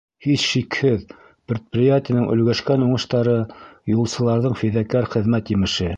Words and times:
Һис 0.25 0.43
шикһеҙ, 0.51 1.03
предприятиеның 1.51 2.25
өлгәшкән 2.37 2.87
уңыштары— 2.87 3.37
юлсыларҙың 3.97 4.61
фиҙаҡәр 4.63 5.11
хеҙмәт 5.17 5.55
емеше. 5.59 5.89